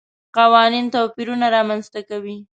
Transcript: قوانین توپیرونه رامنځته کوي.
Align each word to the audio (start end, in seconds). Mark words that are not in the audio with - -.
قوانین 0.37 0.85
توپیرونه 0.95 1.45
رامنځته 1.55 2.01
کوي. 2.09 2.37